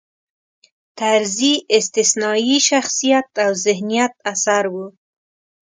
طرزی 0.99 1.53
استثنايي 1.79 2.57
شخصیت 2.69 3.27
او 3.45 3.51
ذهینت 3.65 4.13
اثر 4.31 4.63
و. 4.73 4.75